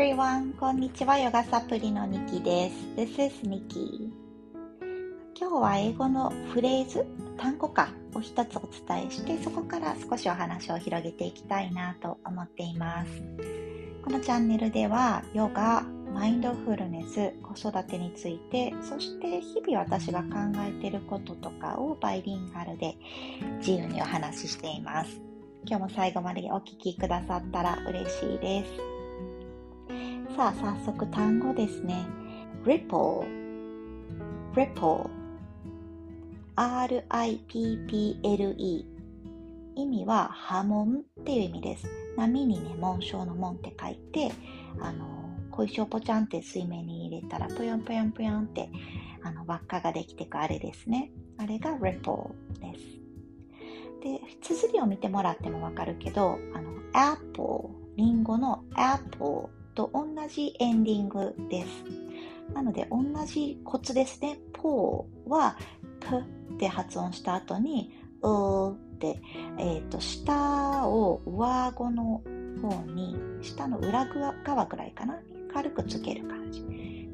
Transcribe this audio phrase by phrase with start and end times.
[0.00, 0.56] everyone!
[0.56, 2.76] こんにちは、ヨガサプリのニキです。
[2.96, 4.08] This is Niki.
[5.38, 7.04] 今日は英語のフレーズ、
[7.36, 13.10] 単語かを一つお伝えして、そこから少しお話を広げていきたいなと思っています。
[14.02, 15.82] このチャンネルでは、ヨガ、
[16.14, 20.28] マインドフルネス、子育てについて、そして日々私が考
[20.66, 22.96] えていることとかをバイリンガルで
[23.58, 25.20] 自由にお話ししています。
[25.66, 28.99] 今日も最後までお聴きくださったら嬉しいです。
[30.36, 32.06] さあ、早速単語ですね。
[32.64, 33.26] ripple,
[34.54, 35.10] ripple,
[36.54, 38.20] r-i-p-p-l-e
[39.76, 41.88] 意味は波紋っていう意味です。
[42.16, 44.30] 波にね、紋章の紋って書いて、
[44.80, 48.70] あの、小石をポチャンって水面に入れたら、ぷよんぷよんぷよんって、
[49.22, 51.10] あの、輪っかができてくあれですね。
[51.38, 53.00] あれが ripple です。
[54.02, 59.48] で、綴りを見てもらってもわかるけど、あの、apple、リンゴの apple
[59.80, 61.68] と同じエンディングです。
[62.52, 64.38] なので、同じコツですね。
[64.52, 65.56] ポーは、
[66.00, 66.18] プ
[66.54, 69.18] って発音した後に、うって、
[69.56, 72.22] えっ、ー、と、下を上顎の
[72.60, 75.18] 方に、下の裏側ぐらいかな？
[75.54, 76.62] 軽くつける感じ。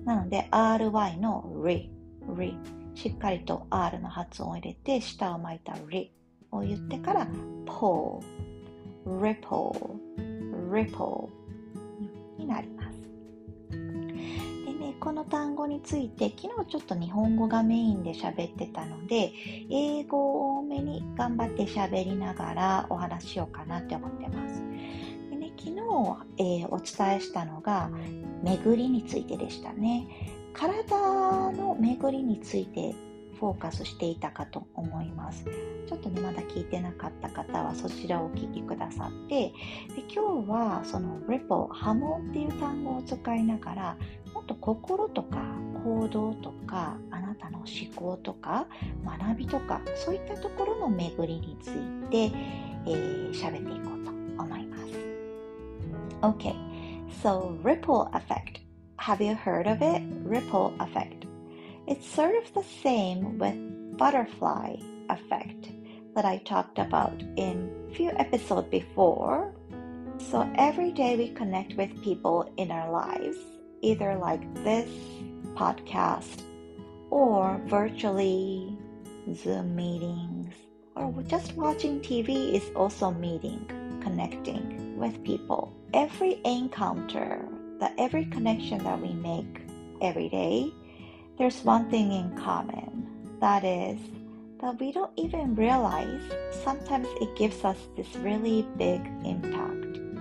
[0.05, 1.89] なので、ry の r、
[2.28, 2.55] r、
[2.94, 6.11] しっかりと r の発音を入れて、下を巻いた r
[6.50, 7.28] を言ってから、
[7.67, 8.20] pull、
[9.06, 9.70] ripple、
[10.69, 11.45] ripple
[12.38, 12.96] になります。
[13.70, 13.76] で
[14.72, 19.32] ね、この単語について、昨日ちょっと日本語がメインで喋ってたので、
[19.70, 24.62] 英語を多めに頑張って喋りながらお話ししようかなって思ってます。
[25.30, 25.76] でね、昨日、
[26.38, 27.90] えー、お伝えしたのが、
[28.42, 30.06] 巡りについてでしたね。
[30.52, 32.94] 体の巡りについて
[33.38, 35.44] フォーカスしていたかと思います。
[35.88, 39.52] ちょっとね、まだ聞いてなかった方はそちらをお聞きくださって、
[39.94, 43.96] で今日はその ripple、波紋っていう単語を使いながら、
[44.34, 45.38] もっと心とか
[45.84, 48.66] 行動とか、あなたの思考とか、
[49.04, 52.36] 学びとか、そういったところの巡りについて、
[52.86, 54.10] えー、喋っていこうと
[54.42, 54.82] 思います。
[56.22, 56.54] Okay,
[57.22, 58.60] so ripple effect.
[58.98, 60.02] Have you heard of it?
[60.25, 61.26] Ripple effect.
[61.88, 64.76] It's sort of the same with butterfly
[65.08, 65.70] effect
[66.16, 69.54] that I talked about in few episodes before.
[70.19, 73.36] So every day we connect with people in our lives,
[73.82, 74.91] either like this
[75.54, 76.42] podcast
[77.10, 78.76] or virtually
[79.32, 80.54] Zoom meetings
[80.96, 83.64] or just watching TV is also meeting,
[84.02, 85.72] connecting with people.
[85.94, 87.46] Every encounter,
[87.78, 89.60] that every connection that we make
[90.00, 90.72] every day
[91.38, 93.06] there's one thing in common
[93.41, 93.98] that is
[94.60, 96.20] that we don't even realize
[96.64, 99.76] sometimes it gives us this really big impact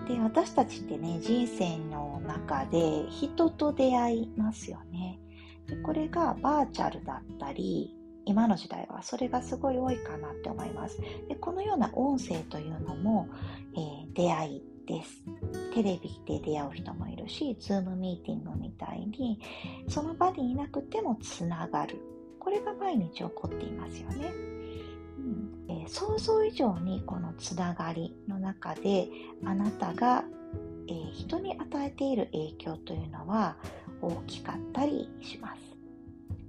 [0.08, 5.20] で私たちってね人生の中で人と出会いますよね
[5.68, 13.28] でこれがバーチャルだったり今の時代はそれがすごい多いかなって思いますでこのような音声というのも、
[13.76, 15.24] えー、出会いです。
[15.76, 19.42] テレビで出会う人もいるし、ズームミーティングみたいに、
[19.90, 22.02] その場にいなくてもつながる。
[22.40, 24.32] これが毎日起こっていますよね。
[25.18, 29.10] うんえー、想像以上にこのつながりの中で、
[29.44, 30.24] あなたが、
[30.88, 33.58] えー、人に与えている影響というのは
[34.02, 35.62] 大きかったりします。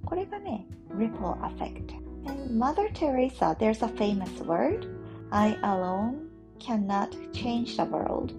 [0.04, 1.97] これがね、ripple effect.
[2.28, 4.87] And Mother Teresa, there's a famous word.
[5.32, 8.32] I alone cannot change the world,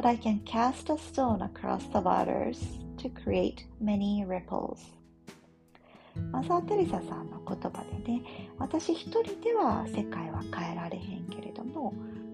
[0.00, 2.58] but I can cast a stone across the waters
[2.96, 4.78] to create many ripples.
[6.32, 8.22] マザー・テレサさんの言葉でね、
[8.58, 11.92] 私一人では世界は変えられへんけれども、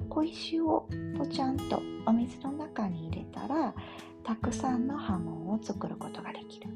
[0.08, 0.88] 小石を
[1.18, 3.74] ぽちゃんとお水の中に入れたら、
[4.22, 6.70] たくさんの波紋を作ることができる。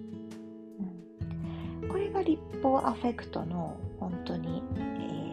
[1.82, 4.64] うん、これが立法アフェクトの本当に、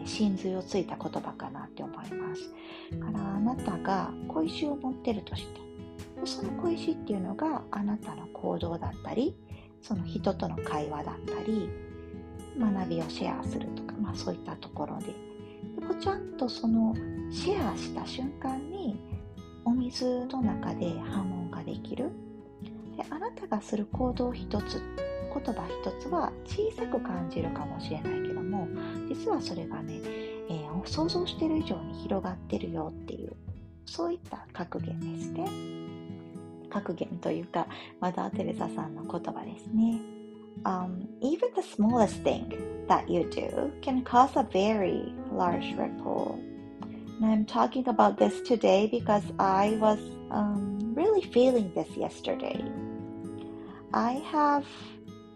[0.08, 2.50] 真髄をついた言葉かなって思います。
[2.98, 5.60] だからあなたが小石を持ってるとして
[6.24, 9.36] その小石っていうのがあなたの行動だったり
[9.82, 11.70] その人との会話だったり
[12.58, 15.14] 学びをシェアするとか、まあ、そういったところでで
[15.86, 16.94] ぽちゃんとその
[17.30, 18.98] シェアした瞬間に
[19.64, 22.10] お水の中で波紋ができる
[22.96, 24.82] であなたがする行動一つ
[25.32, 28.68] 言葉一つは小さく感じるかもしれないけども
[29.08, 30.00] 実はそれがね
[30.50, 33.32] えー、想像してる以上に広がってるよっていう
[33.84, 35.46] そういった格言ですね
[36.70, 37.66] 格言というか
[38.00, 40.00] マダー・テレサさんの言葉ですね、
[40.64, 42.48] um, Even the smallest thing
[42.86, 46.38] that you do can cause a very large ripple
[47.22, 49.98] I'm talking about this today because I was
[50.30, 52.62] um, really feeling this yesterday.
[53.92, 54.64] I have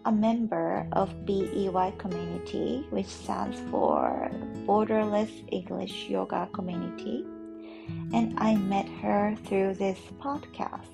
[0.05, 4.29] a member of BEY community, which stands for
[4.65, 7.25] Borderless English Yoga Community,
[8.13, 10.87] and I met her through this podcast.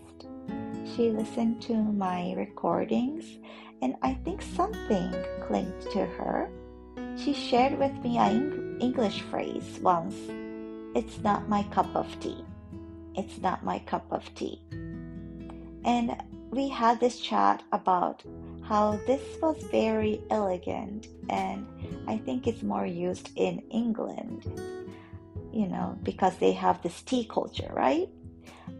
[0.95, 3.25] She listened to my recordings,
[3.81, 5.13] and I think something
[5.47, 6.49] clicked to her.
[7.15, 10.15] She shared with me an English phrase once
[10.95, 12.43] It's not my cup of tea.
[13.15, 14.61] It's not my cup of tea.
[15.85, 16.15] And
[16.51, 18.23] we had this chat about
[18.69, 21.65] how this was very elegant and
[22.07, 24.45] I think it's more used in England,
[25.51, 28.07] you know, because they have this tea culture, right?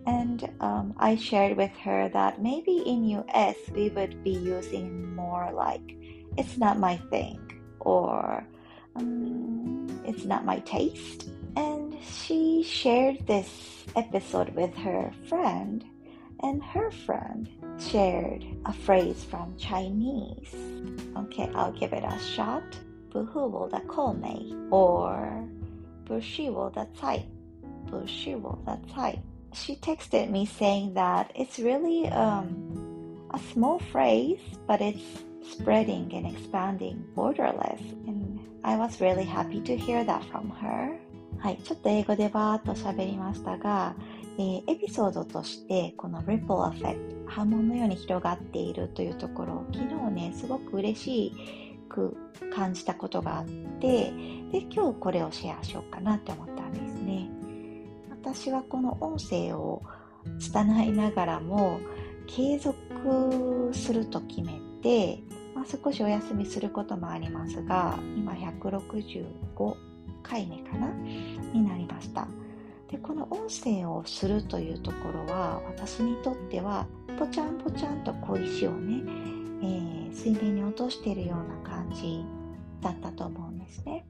[0.06, 5.50] And um, I shared with her that maybe in US we would be using more
[5.52, 5.82] like
[6.38, 7.42] it's not my thing
[7.80, 8.46] or
[8.96, 11.30] um, it's not my taste.
[11.56, 15.84] And she shared this episode with her friend,
[16.41, 20.55] and her friend shared a phrase from Chinese.
[21.17, 22.63] Okay, I'll give it a shot.
[23.11, 24.29] 不是我的口味
[24.71, 25.47] or
[26.05, 27.23] 不是我的菜
[27.87, 29.17] 不是我的菜
[29.53, 32.49] She texted me saying that it's really um,
[33.31, 35.01] a small phrase, but it's
[35.49, 37.81] spreading and expanding borderless.
[38.09, 40.99] And I was really happy to hear that from her.
[41.39, 43.95] はい、ちょっと英語でバーッと喋りましたが、
[44.40, 51.34] えー、エピソードとしてこの Ripple Effect 波紋のように広がっているというところを昨日ねすごく嬉し
[51.90, 52.16] く
[52.56, 54.14] 感じたことがあって
[54.54, 57.30] で今日これをシェアしようかなって思ったんですね。
[58.10, 59.82] 私はこの音声を
[60.40, 61.80] 拙いながらも
[62.28, 62.76] 継続
[63.74, 65.22] すると決めて、
[65.56, 69.76] まあ、少しお休みすることもありますが今165
[70.24, 72.19] 回目かなになりました。
[72.90, 76.88] でこの音声をするというところは私にとっては
[77.20, 79.04] ぽちゃんぽちゃんと小石をね、
[79.62, 82.26] えー、水面に落としているような感じ
[82.82, 84.06] だったと思うんですね。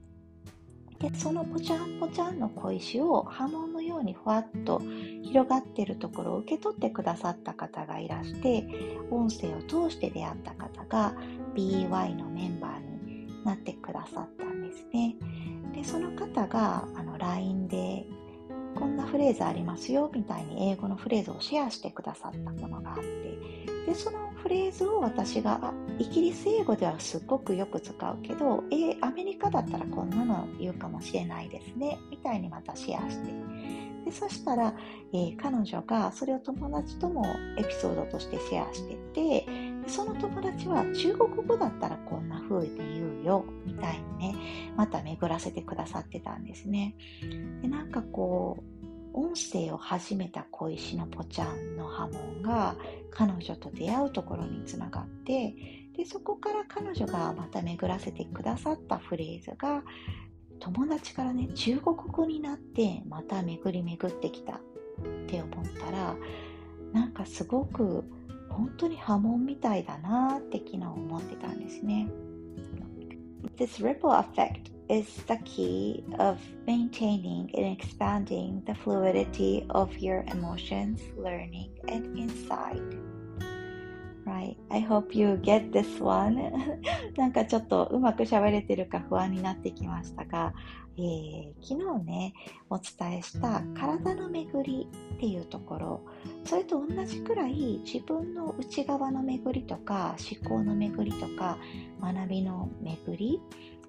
[0.98, 4.82] でそのぽちゃんぽちゃんの小石を波紋のようにふわっと
[5.22, 8.66] 広がっているところを受け取ってくださった方がいらして
[9.10, 11.14] 音声を通して出会った方が
[11.54, 15.16] BY のメンバーになってくださったんですね。
[15.74, 18.06] でその方があの LINE で
[18.80, 23.38] こんなフレーズありますよみたいに英語のフレーズをシェアしてくださったものがあって。
[23.86, 33.32] でそのフレーズを私がイギリス英語ではすごくよく使うけど、えアメリカだったらこんなの言うかもしれないですねみたいにまたシェアして。
[34.04, 34.74] でそしたら、
[35.12, 37.26] えー、彼女がそれを友達とも
[37.58, 39.46] エピソードとしてシェアしてて
[39.90, 46.94] その友達は中国語だったらこんな風に言うよみたいにねまた巡らせてくださってたんですね。
[47.60, 48.80] でなんかこう
[49.12, 52.76] 音声を始めた小石のぽちゃんの波紋が
[53.10, 55.54] 彼女と出会うところにつながって
[55.96, 59.82] でそこから彼女がまた巡らせてくださったフレーズが
[60.60, 64.60] 友達からね中国語になってまた巡り巡ってきたっ
[65.26, 66.14] て思ったら
[66.92, 68.04] なんかすごく
[68.49, 72.07] 本当に波紋みたいだなって昨日思ってたんですね。
[73.57, 81.69] This ripple effect is the key of maintaining and expanding the fluidity of your emotions, learning,
[81.87, 82.81] and insight.
[84.30, 84.56] Right.
[84.70, 86.52] I hope you get this one.
[87.18, 90.54] なんかちょっとうまく喋れてるか不安になってきましたが、
[90.96, 92.34] えー、昨日ね、
[92.68, 96.00] お伝えした体の巡りっていうところ、
[96.44, 101.58] それと同じくらい自分の内側の巡りとか思考の巡りとか
[102.00, 103.40] 学びの巡り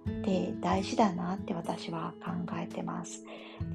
[0.10, 3.24] って大事だなって私は考えてます。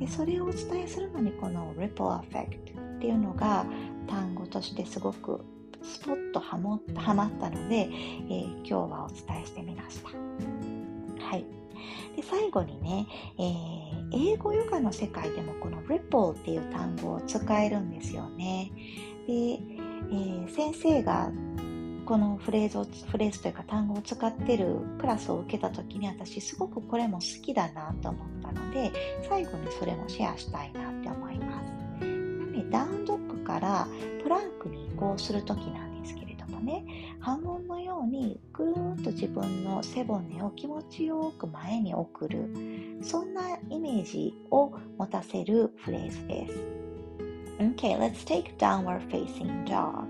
[0.01, 3.65] でそれをお伝えするのにこの Ripple Effect っていうのが
[4.09, 5.45] 単語としてすごく
[5.83, 10.09] スポッとはまったので、えー、今日はお伝えしてみました。
[11.25, 11.45] はい。
[12.17, 13.07] で最後にね、
[13.39, 18.71] えー、英語ヨガの世界でもこの Ripple っていう単語を使えるんですよね。
[19.27, 21.31] で、えー、先生が
[22.07, 28.93] このフレーズをフレーズというか単語を使ってるクラスを受けた時に私すごくこれも好きだなと思ったので
[29.29, 30.96] 最後にそれもシェアしたいな
[33.57, 33.89] から
[34.23, 36.85] プランクに移行する時なんですけれどもね
[37.21, 42.51] 波紋のようにぐるーっと自分の背骨を気持ちよく前に送る
[43.03, 46.55] そんなイメージを持たせるフレーズです。
[47.59, 50.07] Okay, let's take downward facing dog.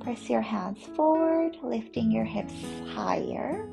[0.00, 2.54] Press your hands forward, lifting your hips
[2.94, 3.68] higher.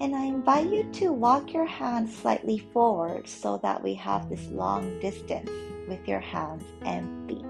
[0.00, 4.48] And I invite you to walk your hands slightly forward so that we have this
[4.48, 5.50] long distance
[5.88, 7.44] with your hands and feet.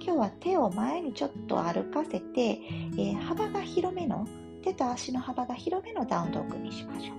[0.00, 4.26] 今日は手を前にちょっと歩かせて、えー、幅が広めの
[4.62, 7.16] 手と足の幅が広めのダウンドッグにしましょう。
[7.16, 7.18] う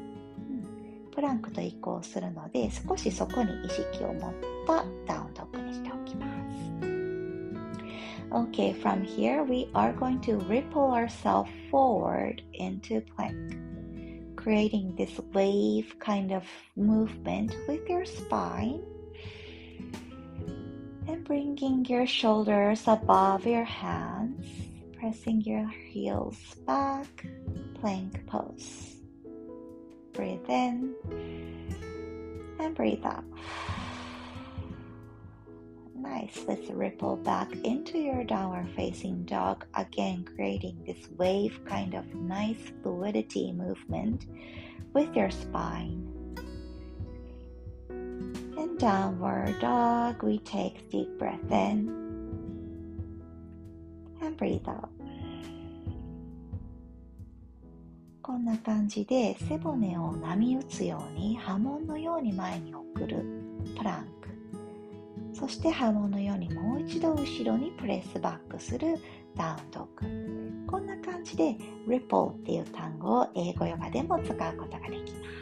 [1.07, 4.33] ん、プランクと移行するので少しそこに意識を持っ
[4.67, 6.37] たダウンドッグにしておきます。
[8.29, 13.57] Okay, from here we are going to ripple ourselves forward into plank,
[14.47, 16.41] creating this wave kind of
[16.77, 18.81] movement with your spine
[21.05, 24.47] and bringing your shoulders above your hands,
[24.97, 27.27] pressing your heels back,
[27.81, 28.95] plank pose.
[30.13, 30.95] Breathe in
[32.57, 33.25] and breathe out.
[35.96, 36.44] Nice.
[36.48, 42.72] Let's ripple back into your downward facing dog, again creating this wave kind of nice
[42.82, 44.26] fluidity movement
[44.94, 46.08] with your spine.
[47.88, 51.88] And downward dog, we take deep breath in
[54.20, 54.88] and breathe out.
[58.22, 63.24] こんな感じで背骨を波打つように波紋のように前に送る
[63.76, 64.15] プランク
[65.37, 68.97] そして波紋のようにもう一度後ろにプレスバックする
[69.35, 71.55] ダウンドッグこんな感じで
[71.87, 75.37] ripple っていう単語を英語ヨガでも使うことができます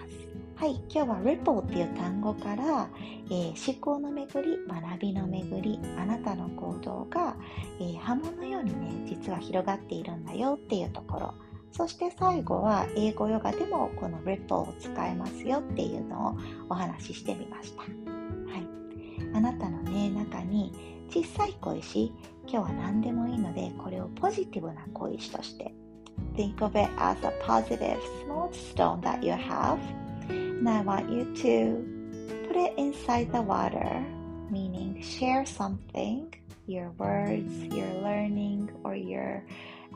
[0.57, 2.89] はい、今日は ripple っていう単語から、
[3.29, 7.35] えー、思考の巡り、学びの巡り、あなたの行動が、
[7.81, 11.33] えー、波紋のようにね、実は広がっているんだよっていうところ。
[11.73, 16.37] そして最後は英語ヨガでもこの ripple を使えますよっていうのを
[16.69, 18.14] お話ししてみました。
[19.35, 20.71] あなたのね中に
[21.09, 22.05] 小さい小石
[22.47, 25.73] 今日は何でもいいのでこれをポジティブな小石として
[26.37, 29.77] Think of it as a positive small stone that you have
[30.29, 34.01] and I want you to put it inside the water
[34.49, 36.33] meaning share something
[36.65, 39.43] your words your learning or your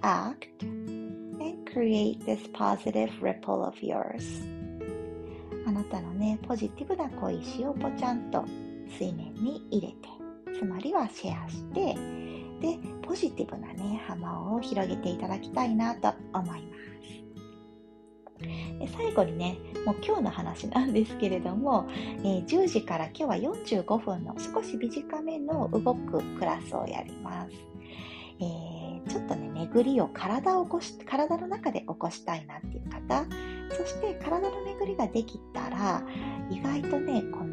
[0.03, 4.22] act and create this positive ripple of yours
[5.65, 8.43] あなたのねポジティブな小石をぽちゃんと
[8.98, 10.19] 水面に入れて
[10.58, 11.96] つまりはシェアして
[12.60, 16.79] でポジティブなね浜を広げていただきたいなと思います。
[18.79, 21.88] で最後にねもう今日の話なんですけれども、
[22.24, 27.55] えー、10時から今日は45分の少し短めの動くクラスをやります、
[28.39, 33.25] えー、ちょっとね巡りを体を起こし体の中で起こしたいなっていう方
[33.72, 36.01] そして体の巡りができたら
[36.50, 37.49] 意外とねこの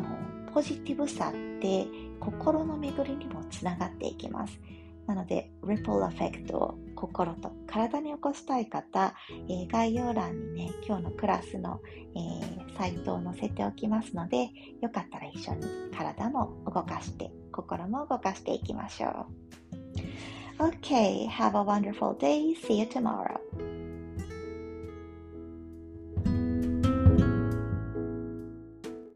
[0.57, 1.87] ポジティブさって
[2.19, 4.59] 心の巡りにもつながっていきます。
[5.07, 9.15] なので、Ripple Effect を心と体に起こしたい方、
[9.51, 11.79] えー、概要欄にね、今日のクラスの、
[12.15, 14.49] えー、サイトを載せておきますので、
[14.81, 19.09] よかったら一緒に体も動かして、心も動かしていきましょ
[20.59, 20.65] う。
[20.65, 22.57] OK, have a wonderful day.
[22.67, 23.46] See you tomorrow.